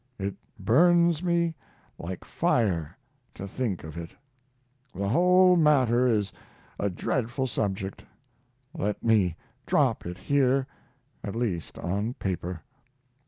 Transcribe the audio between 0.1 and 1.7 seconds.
It burns me